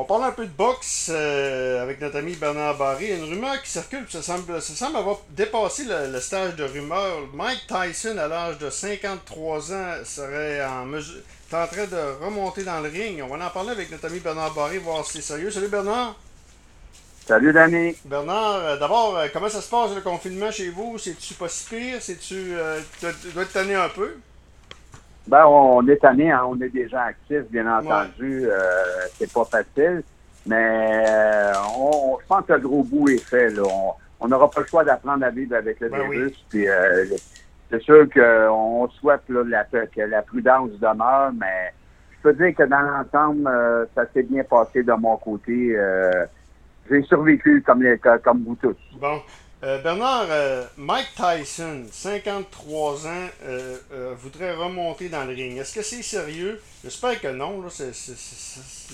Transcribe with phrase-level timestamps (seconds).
[0.00, 3.08] On parle un peu de boxe euh, avec notre ami Bernard Barry.
[3.08, 7.28] Une rumeur qui circule, ça semble, ça semble avoir dépassé le, stage de rumeur.
[7.34, 11.20] Mike Tyson, à l'âge de 53 ans, serait en mesure,
[11.52, 13.22] en train de remonter dans le ring.
[13.22, 15.50] On va en parler avec notre ami Bernard Barry, voir si c'est sérieux.
[15.50, 16.16] Salut Bernard.
[17.26, 17.94] Salut Danny.
[18.06, 20.96] Bernard, euh, d'abord, euh, comment ça se passe le confinement chez vous?
[20.96, 21.98] C'est-tu pas si pire?
[22.00, 22.54] C'est-tu.
[23.00, 24.16] tu dois te tanner un peu?
[25.26, 28.44] Ben, on est tanné, hein, on est des gens actifs, bien entendu.
[28.44, 28.60] Euh,
[29.14, 30.02] c'est pas facile.
[30.46, 33.50] Mais euh, on, je pense que le gros bout est fait.
[33.50, 33.62] Là.
[34.18, 36.44] On n'aura pas le choix d'apprendre à vivre avec le ben virus.
[36.48, 37.04] Puis, euh,
[37.70, 41.72] c'est sûr qu'on souhaite là, la, que la prudence demeure, mais
[42.10, 45.76] je peux dire que dans l'ensemble, ça s'est bien passé de mon côté.
[46.90, 48.76] J'ai survécu comme, les, comme vous tous.
[49.00, 49.20] Bon.
[49.62, 53.76] Euh, Bernard, euh, Mike Tyson, 53 ans, euh,
[54.16, 55.58] voudrait remonter dans le ring.
[55.58, 56.58] Est-ce que c'est sérieux?
[56.82, 57.60] J'espère que non.
[57.60, 57.68] Là,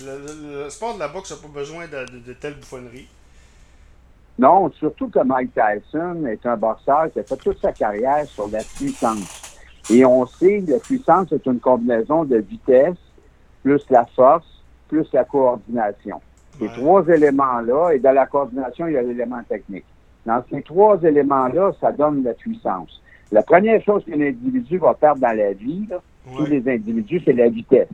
[0.05, 3.07] le, sport de la boxe n'a pas besoin de, de, telles bouffonneries.
[4.41, 8.49] Non, surtout que Mike Tyson est un boxeur qui a fait toute sa carrière sur
[8.49, 9.61] la puissance.
[9.89, 12.97] Et on sait que la puissance est une combinaison de vitesse,
[13.63, 16.21] plus la force, plus la coordination.
[16.59, 19.85] Ces trois éléments-là, et dans la coordination, il y a l'élément technique.
[20.27, 23.01] Dans ces trois éléments-là, ça donne la puissance.
[23.31, 25.87] La première chose qu'un individu va perdre dans la vie,
[26.37, 27.89] tous les individus, c'est la vitesse.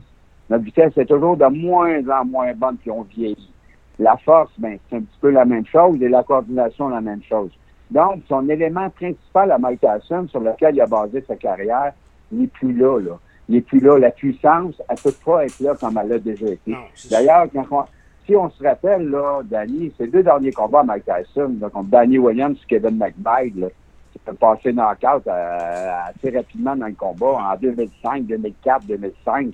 [0.49, 3.51] Notre vitesse est toujours de moins en moins bonne puis on vieillit.
[3.99, 7.21] La force, ben, c'est un petit peu la même chose et la coordination, la même
[7.23, 7.51] chose.
[7.91, 11.93] Donc, son élément principal à Mike Tyson, sur lequel il a basé sa carrière,
[12.31, 13.19] n'est plus là, là.
[13.47, 13.99] Il n'est plus là.
[13.99, 16.75] La puissance, elle ne peut pas être là comme elle a déjà été.
[17.11, 17.85] D'ailleurs, quand
[18.25, 22.17] si on se rappelle, là, Danny, ces deux derniers combats à Mike Tyson, contre Danny
[22.17, 23.67] Williams et Kevin McBride, là,
[24.11, 29.53] qui fait passer knockout euh, assez rapidement dans le combat en 2005, 2004, 2005.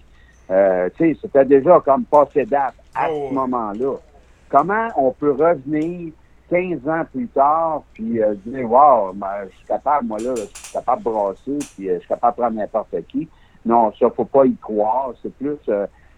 [0.51, 3.33] Euh, tu sais, c'était déjà comme passé date à ce oh.
[3.33, 3.95] moment-là.
[4.49, 6.11] Comment on peut revenir
[6.49, 10.41] 15 ans plus tard puis euh, dire Wow, ben, je suis capable, moi là, je
[10.41, 13.27] suis capable de brasser, puis euh, je suis capable de prendre n'importe qui.
[13.65, 15.11] Non, ça, faut pas y croire.
[15.21, 15.57] C'est plus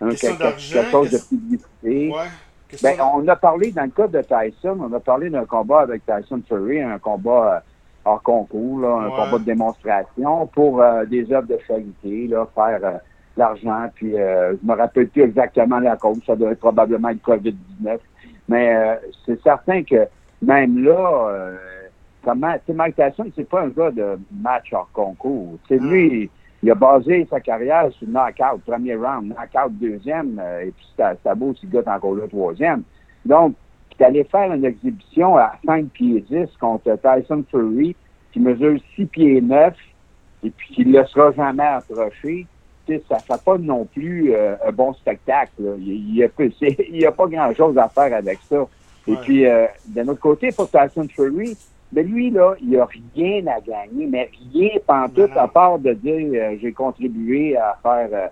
[0.09, 0.59] quelque,
[0.91, 2.11] chose de publicité.
[2.81, 6.03] Ben, on a parlé, dans le cas de Tyson, on a parlé d'un combat avec
[6.05, 7.59] Tyson Fury, un combat euh,
[8.05, 12.97] hors concours, un combat de démonstration pour euh, des œuvres de charité, là, faire euh,
[13.35, 13.89] l'argent.
[13.93, 17.99] Puis je me rappelle plus exactement la cause, ça doit être probablement le COVID-19.
[18.47, 20.07] Mais c'est certain que
[20.41, 21.51] même là,
[22.23, 25.57] comment, Mike Tyson, c'est pas un gars de match hors concours.
[25.67, 26.29] C'est lui
[26.63, 31.35] il a basé sa carrière sur knockout, premier round, knockout deuxième, euh, et puis c'était
[31.35, 32.83] beau s'il gars encore le troisième.
[33.25, 33.55] Donc,
[33.99, 37.95] il allé faire une exhibition à 5 pieds 10 contre Tyson Fury,
[38.31, 39.75] qui mesure 6 pieds 9,
[40.43, 42.47] et puis qui ne le sera jamais approché.
[42.87, 45.51] Ça ne fait pas non plus euh, un bon spectacle.
[45.79, 46.27] Il n'y a,
[47.07, 48.67] a, pas grand-chose à faire avec ça.
[49.07, 51.55] Et puis, euh, d'un autre côté, pour Tyson Fury,
[51.93, 56.29] mais lui, là, il n'a rien à gagner, mais rien tout, à part de dire
[56.33, 58.27] euh, j'ai contribué à faire euh,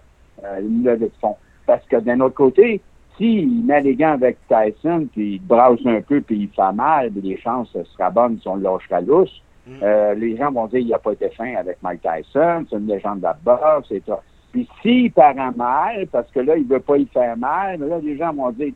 [0.45, 1.35] euh, une levée de fonds.
[1.65, 2.81] Parce que d'un autre côté,
[3.17, 7.11] s'il met les gants avec Tyson, puis il brasse un peu, puis il fait mal,
[7.11, 9.71] puis les chances seraient bonnes si on le lâchera lousse, mm.
[9.83, 12.87] euh, les gens vont dire il n'a pas été fin avec Mike Tyson, c'est une
[12.87, 14.21] légende d'abord, c'est ça.
[14.53, 18.17] Puis s'il paraît mal, parce que là, il veut pas y faire mal, là, les
[18.17, 18.73] gens vont dire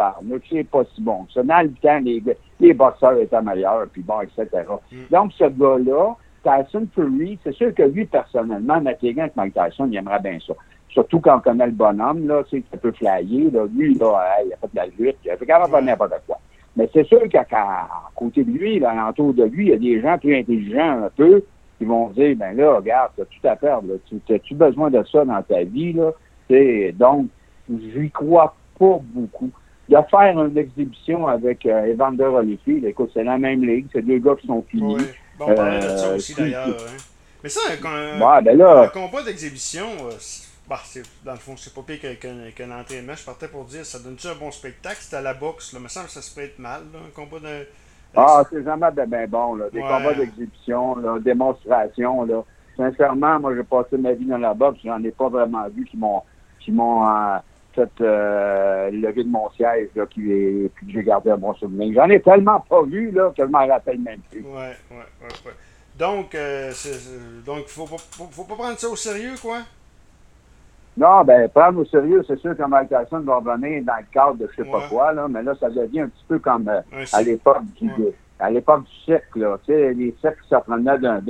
[0.00, 1.26] tape, nous c'est pas si bon.
[1.32, 2.22] Ça, dans le temps, les,
[2.58, 4.46] les boxeurs étaient meilleurs, puis bon, etc.
[4.90, 4.96] Mm.
[5.10, 9.96] Donc, ce gars-là, Tyson Fury, c'est sûr que lui, personnellement, Matt avec Mike Tyson, il
[9.96, 10.54] aimerait bien ça.
[10.88, 14.38] Surtout quand on connaît le bonhomme, là, tu sais, qui peut flyer, là, lui, là,
[14.44, 16.38] il a fait de la lutte, il a fait quand même n'importe quoi.
[16.76, 17.46] Mais c'est sûr qu'à
[18.14, 21.10] côté de lui, là, autour de lui, il y a des gens plus intelligents un
[21.14, 21.42] peu
[21.78, 23.94] qui vont dire, ben là, regarde, tu as tout à perdre, là.
[24.26, 26.12] tu as-tu besoin de ça dans ta vie, là?
[26.48, 27.26] T'sais, donc,
[27.68, 29.50] j'y crois pas beaucoup
[29.90, 34.18] de faire une exhibition avec euh, Evander Holyfield, écoute, c'est la même ligue, c'est deux
[34.18, 34.96] gars qui sont finis.
[34.96, 35.04] Oui.
[35.36, 36.68] Bon, on parlait de ça euh, aussi d'ailleurs.
[36.68, 36.96] Hein.
[37.42, 40.12] Mais ça, un, ben là, un combat d'exhibition, euh,
[40.68, 40.80] bah,
[41.24, 43.14] dans le fond, c'est pas pire qu'un qu entraînement.
[43.16, 44.98] Je partais pour dire, ça donne-tu un bon spectacle?
[45.00, 45.80] C'était à la boxe, là.
[45.80, 47.66] me semble que ça se peut être mal, là, un combat de.
[48.14, 49.70] Ah, c'est jamais de bien bon, là.
[49.72, 52.44] Des combats d'exhibition, démonstration, là.
[52.76, 55.96] Sincèrement, moi, j'ai passé ma vie dans la boxe, j'en ai pas vraiment vu qui
[55.96, 56.22] m'ont
[56.60, 57.02] qui m'ont
[57.74, 61.92] cette euh, levée de mon siège là, qui est, que j'ai gardé un bon souvenir.
[61.94, 64.42] J'en ai tellement pas vu là, que je m'en rappelle même plus.
[64.42, 65.28] Ouais, ouais, ouais.
[65.46, 65.52] ouais.
[66.00, 66.72] Donc, euh,
[67.44, 67.98] donc faut, faut,
[68.30, 69.58] faut, pas prendre ça au sérieux, quoi?
[70.96, 74.34] Non, ben, prendre au sérieux, c'est sûr que Mike Tyson va revenir dans le cadre
[74.36, 76.80] de je sais pas quoi, là, mais là, ça devient un petit peu comme euh,
[77.12, 77.90] à l'époque du,
[78.38, 79.58] à l'époque du cirque, là.
[79.64, 81.20] Tu sais, les cirques ça prenaient d'un,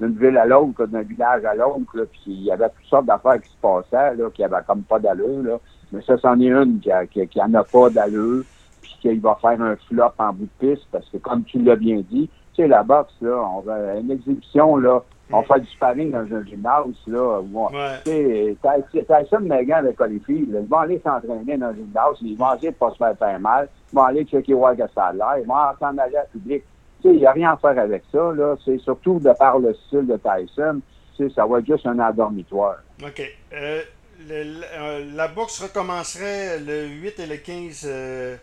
[0.00, 3.40] d'une ville à l'autre, d'un village à l'autre, puis il y avait toutes sortes d'affaires
[3.40, 5.58] qui se passaient, là, qui avaient comme pas d'allure, là.
[5.94, 8.44] Mais ça, c'en est une qui n'en a, a, pas d'allure,
[8.82, 11.76] puis qu'il va faire un flop en bout de piste, parce que comme tu l'as
[11.76, 15.02] bien dit, tu sais, la boxe, là, on va, une exhibition, là,
[15.32, 18.56] on fait du sparring dans un gymnase, là, où on, ouais.
[18.62, 22.70] Tyson Megan avec les filles, ils vont aller s'entraîner dans un gymnase, ils vont essayer
[22.70, 25.38] de pas se faire faire mal, ils vont aller checker voir que ça a l'air,
[25.40, 26.62] ils vont s'en aller à public.
[27.02, 29.58] Tu sais, il n'y a rien à faire avec ça, là, c'est surtout de par
[29.58, 30.80] le style de Tyson,
[31.16, 32.76] tu sais, ça va être juste un endormitoire.
[33.02, 33.22] OK.
[33.52, 33.82] Euh,
[34.28, 37.82] le, euh, la boxe recommencerait le 8 et le 15...
[37.86, 38.36] Euh,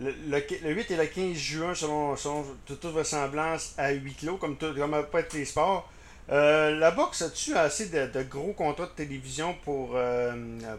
[0.00, 4.56] le, le, 8 et le 15 juin, selon, selon toute vraisemblance, à huis clos, comme,
[4.56, 5.88] tout, comme pas être les sports.
[6.30, 9.96] Euh, la boxe, as-tu assez de, gros contrats de télévision pour,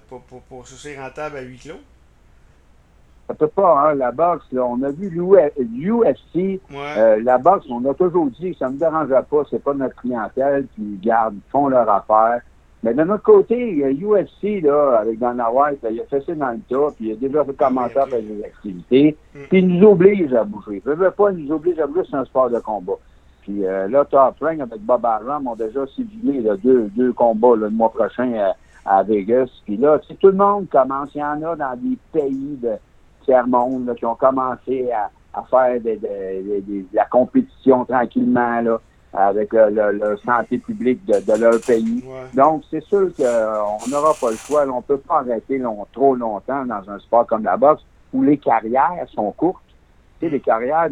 [0.08, 1.82] pour, pour, pour, se rentable à huis clos?
[3.30, 7.86] Ça peut pas, hein, la boxe, là, on a vu l'UFC, euh, la boxe, on
[7.86, 11.36] a toujours dit que ça ne me dérangeait pas, c'est pas notre clientèle, qui garde,
[11.52, 12.42] font leur affaire.
[12.84, 16.60] Mais de notre côté, UFC, là, avec Dana White, il a fait ça dans le
[16.70, 19.40] tas, puis il a déjà recommencé à faire des activités, mm.
[19.50, 20.82] puis il nous oblige à bouger.
[20.86, 22.98] Il ne veut pas, il nous oblige à bouger, c'est un sport de combat.
[23.42, 27.70] Puis euh, là, Top Rank avec Bob Aram ont déjà civilé deux, deux combats le
[27.70, 28.54] mois prochain
[28.86, 29.50] à, Vegas.
[29.66, 31.10] Puis là, tout le monde commence.
[31.16, 32.74] Il y en a dans des pays de
[33.24, 35.10] tiers-monde qui ont commencé à,
[35.50, 36.00] faire de,
[36.94, 38.82] la compétition tranquillement là,
[39.14, 42.04] avec le, santé publique de, leur pays.
[42.34, 44.66] Donc, c'est sûr qu'on n'aura pas le choix.
[44.68, 45.62] on ne peut pas arrêter
[45.92, 47.84] trop longtemps dans un sport comme la boxe
[48.14, 49.64] où les carrières sont courtes
[50.28, 50.90] les carrières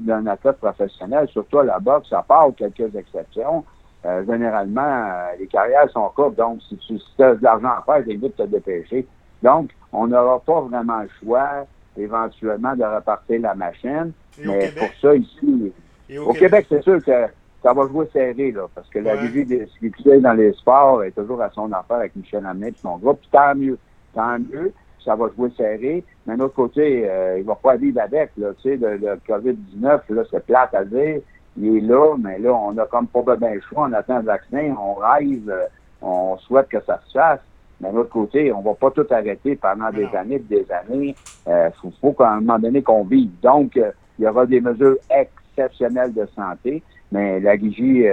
[0.00, 3.64] d'un athlète professionnel, surtout à la boxe, à part quelques exceptions,
[4.06, 6.36] euh, généralement, euh, les carrières sont courtes.
[6.36, 9.06] Donc, si tu as de l'argent à faire, c'est vite de te dépêcher.
[9.42, 11.66] Donc, on n'aura pas vraiment le choix,
[11.96, 14.12] éventuellement, de repartir la machine.
[14.44, 15.72] mais pour ça, ici,
[16.16, 17.26] au, Québec, c'est sûr que
[17.68, 21.10] ça va jouer serré, là, parce que la vie des succès dans les sports est
[21.10, 23.20] toujours à son affaire avec Michel Hamnet et son groupe.
[23.20, 23.78] Puis tant mieux.
[24.14, 24.72] Tant mieux
[25.04, 26.04] ça va jouer serré.
[26.26, 28.30] Mais d'un autre côté, euh, il va pas vivre avec.
[28.36, 31.20] Là, tu sais, le, COVID-19, là, c'est plate à dire.
[31.56, 33.88] Il est là, mais là, on a comme pas bien le choix.
[33.88, 35.66] On attend le vaccin, on rêve, euh,
[36.02, 37.40] on souhaite que ça se fasse.
[37.80, 41.14] Mais d'un autre côté, on va pas tout arrêter pendant des années des années.
[41.46, 43.30] Il euh, faut, faut qu'à un moment donné qu'on vive.
[43.42, 46.82] Donc, il y aura des mesures exceptionnelles de santé,
[47.12, 48.06] mais la Guigie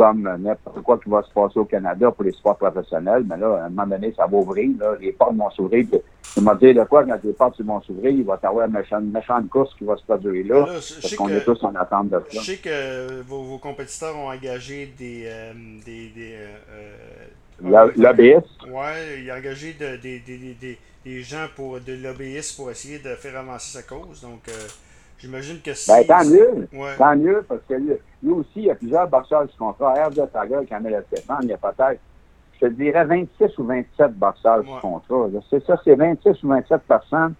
[0.00, 3.62] comme n'importe quoi qui va se passer au Canada pour les sports professionnels, mais là,
[3.62, 5.84] à un moment donné, ça va ouvrir, là, les portes vont s'ouvrir.
[6.34, 9.10] Je me dire de quoi, quand les portes vont s'ouvrir, il va y avoir une
[9.10, 12.40] méchante, course qui va se produire là, parce qu'on est tous en attente de ça.
[12.40, 15.24] Je sais que vos, compétiteurs ont engagé des...
[15.26, 15.52] Euh,
[15.84, 16.34] des, des
[17.62, 18.46] euh, lobbyistes.
[18.68, 23.82] Oui, ils ont engagé des, gens pour de lobbyistes pour essayer de faire avancer sa
[23.82, 24.48] cause, donc...
[24.48, 24.52] Euh,
[25.22, 25.92] J'imagine que c'est.
[25.92, 26.66] Ben, tant mieux.
[26.96, 27.74] Tant mieux, parce que
[28.22, 29.96] lui, aussi, il y a plusieurs boxeurs du contrat.
[29.96, 32.00] Herb Saga, Camille Stéphane, il y a peut-être,
[32.54, 35.26] je te dirais, 26 ou 27 boxeurs du contrat.
[35.48, 37.34] C'est ça, c'est 26 ou 27 personnes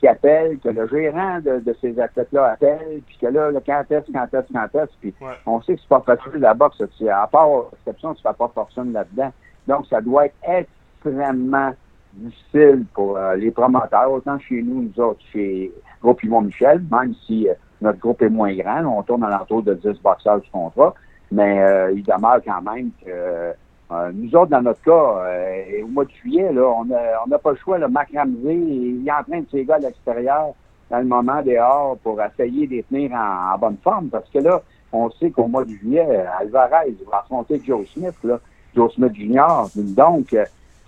[0.00, 4.10] qui appellent, que le gérant de, ces athlètes-là appelle, puis que là, le quand est-ce,
[4.10, 5.14] quand est-ce, quand est-ce, puis
[5.46, 6.82] on sait que c'est pas facile la boxe.
[7.10, 9.32] À part exception, tu fais pas fortune là-dedans.
[9.68, 11.72] Donc, ça doit être extrêmement
[12.12, 15.72] difficile pour euh, les promoteurs, autant chez nous, nous autres, chez
[16.02, 17.54] groupe Yvon Michel, même si euh,
[17.84, 20.94] notre groupe est moins grand, on tourne à l'entour de 10 boxeurs du contrat,
[21.30, 26.06] mais euh, il demeure quand même que euh, nous autres, dans notre cas, au mois
[26.06, 26.84] de juillet, là, on
[27.28, 27.76] n'a pas le choix.
[27.76, 30.54] Le Mac Ramsey, il est en train de ses gars à l'extérieur
[30.90, 34.62] dans le moment dehors pour essayer de les tenir en, bonne forme parce que là,
[34.90, 38.40] on sait qu'au mois de juillet, Alvarez va affronter Joe Smith, là,
[38.74, 39.66] Joe Smith Jr.
[39.76, 40.34] Donc,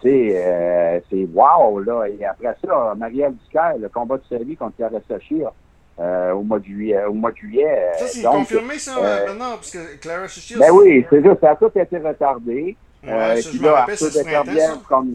[0.03, 2.07] c'est c'est wow, là.
[2.07, 5.51] Et après ça, Marielle Ducaire, le combat de série contre Clara Sachir
[5.99, 7.05] euh, au mois de juillet.
[7.05, 10.59] Au mois de juillet ça, c'est confirmé, ça, euh, maintenant, parce que Clara Sachir...
[10.59, 12.77] Ben oui, c'est juste, ça a tout été retardé.
[13.03, 15.15] Ouais, euh, ça, là, Arthur Beterbiev comme,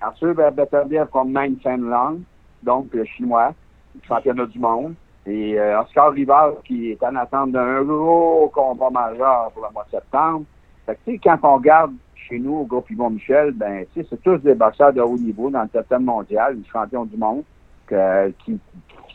[0.00, 2.20] Arthur Beterbiev comme Main Long,
[2.62, 3.54] donc le chinois,
[3.94, 4.94] le championnat du monde.
[5.26, 9.84] Et euh, Oscar Rivard, qui est en attente d'un gros combat majeur pour le mois
[9.84, 10.44] de septembre.
[10.86, 14.22] Fait que, tu sais, quand on regarde chez nous, au groupe Yvon Michel, ben, c'est
[14.22, 17.42] tous des boxeurs de haut niveau dans le top mondial, les champions du monde,
[17.86, 18.58] qui,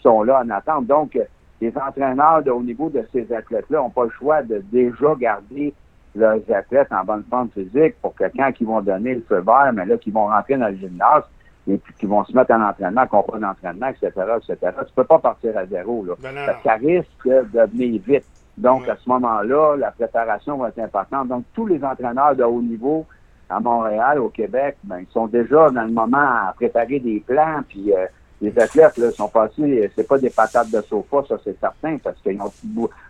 [0.01, 0.87] sont là en attente.
[0.87, 1.17] Donc,
[1.61, 5.73] les entraîneurs de haut niveau de ces athlètes-là n'ont pas le choix de déjà garder
[6.15, 9.71] leurs athlètes en bonne forme physique pour que quand ils vont donner le feu vert,
[9.73, 11.23] mais là, qu'ils vont rentrer dans le gymnase
[11.67, 14.71] et puis qu'ils vont se mettre en entraînement, comprendre l'entraînement, etc., etc.
[14.87, 16.13] Tu peux pas partir à zéro, là.
[16.21, 18.25] Ben ça risque de venir vite.
[18.57, 21.27] Donc, à ce moment-là, la préparation va être importante.
[21.27, 23.05] Donc, tous les entraîneurs de haut niveau
[23.49, 27.61] à Montréal, au Québec, ben, ils sont déjà dans le moment à préparer des plans,
[27.67, 28.05] puis euh,
[28.41, 32.19] les athlètes là, sont passés, c'est pas des patates de sofa, ça c'est certain, parce
[32.21, 32.51] qu'ils ont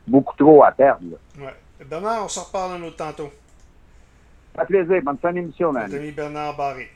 [0.08, 1.06] beaucoup trop à perdre.
[1.12, 1.46] Là.
[1.46, 1.86] Ouais.
[1.86, 3.30] Bernard, on se reparle un autre tantôt.
[4.56, 5.02] Ça plaisir.
[5.04, 5.74] Bonne fin d'émission,
[6.16, 6.90] Bernard Barré.